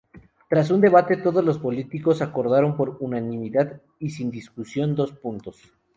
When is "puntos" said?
5.11-5.75